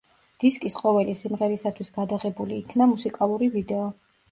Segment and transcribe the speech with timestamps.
[0.43, 3.89] დისკის ყოველი სიმღერისათვის გადაღებული იქნა მუსიკალური ვიდეო.